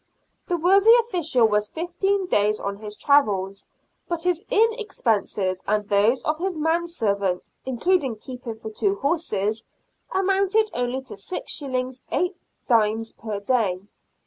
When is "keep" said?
8.15-8.41